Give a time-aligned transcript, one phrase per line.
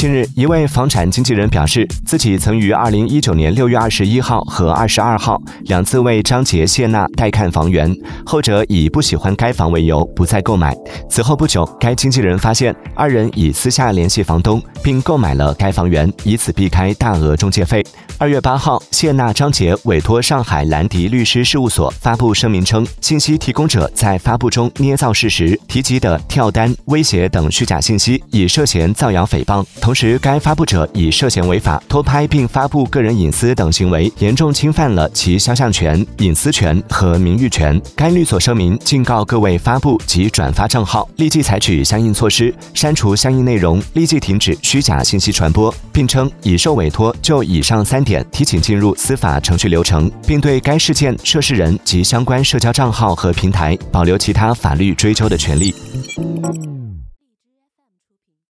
[0.00, 7.94] 近日，一位房产经纪人表示，自己曾于二零一九年六月二十一号和二十二号两次为张杰、谢娜带看房源，
[8.24, 10.74] 后者以不喜欢该房为由不再购买。
[11.10, 17.84] 此后不久，该经纪人发现二人已私下联系房东，并购买了该房源，以此避开大额中介费。
[18.16, 29.62] 二月八号，谢娜、张杰委托上海兰迪律师事务所发布声明称，信息提供者在发布中捏造事实，提及的跳单、威胁等虚假信息，已涉嫌造谣诽谤。
[29.90, 37.82] 同时，该发布者以涉嫌违法偷拍并发布个人隐私等行为，严重侵犯了其肖像权、隐私权和名誉权。
[37.96, 48.24] 该律所声明警告各位发布及转发账号，立即采取相应措施，删除相应内容，立即停止虚假信息传播，并称已受委托就以上三点。
[48.30, 55.74] 提请进入司法程序流程，并对该事件涉事人及相关社交账号和平台保留其他法律追究的权利。